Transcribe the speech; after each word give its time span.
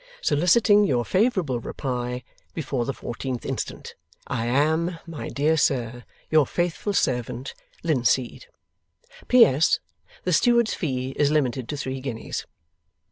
Soliciting 0.21 0.83
your 0.87 1.05
favourable 1.05 1.59
reply 1.59 2.23
before 2.55 2.85
the 2.85 2.91
14th 2.93 3.45
instant, 3.45 3.93
I 4.25 4.47
am, 4.47 4.97
My 5.05 5.29
Dear 5.29 5.57
Sir, 5.57 6.05
Your 6.31 6.47
faithful 6.47 6.93
Servant, 6.93 7.53
LINSEED. 7.83 8.47
P.S. 9.27 9.79
The 10.23 10.33
Steward's 10.33 10.73
fee 10.73 11.13
is 11.17 11.29
limited 11.29 11.69
to 11.69 11.77
three 11.77 12.01
Guineas. 12.01 12.47